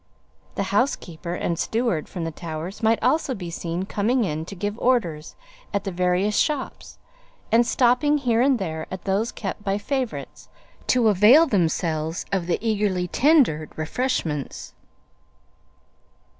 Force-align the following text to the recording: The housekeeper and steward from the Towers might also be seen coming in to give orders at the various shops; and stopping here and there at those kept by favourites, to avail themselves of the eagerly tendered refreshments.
The 0.55 0.63
housekeeper 0.73 1.35
and 1.35 1.59
steward 1.59 2.09
from 2.09 2.23
the 2.23 2.31
Towers 2.31 2.81
might 2.81 2.97
also 3.03 3.35
be 3.35 3.51
seen 3.51 3.85
coming 3.85 4.23
in 4.23 4.45
to 4.45 4.55
give 4.55 4.79
orders 4.79 5.35
at 5.75 5.83
the 5.83 5.91
various 5.91 6.35
shops; 6.39 6.97
and 7.51 7.67
stopping 7.67 8.17
here 8.17 8.41
and 8.41 8.57
there 8.57 8.87
at 8.89 9.03
those 9.03 9.31
kept 9.31 9.63
by 9.63 9.77
favourites, 9.77 10.49
to 10.87 11.07
avail 11.09 11.45
themselves 11.45 12.25
of 12.31 12.47
the 12.47 12.57
eagerly 12.67 13.07
tendered 13.09 13.69
refreshments. 13.77 14.73